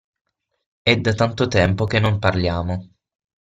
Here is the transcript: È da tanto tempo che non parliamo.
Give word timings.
È 0.81 0.95
da 0.97 1.13
tanto 1.13 1.47
tempo 1.47 1.85
che 1.85 1.99
non 1.99 2.17
parliamo. 2.17 2.89